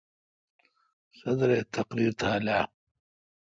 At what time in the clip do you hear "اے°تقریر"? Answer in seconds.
1.55-2.11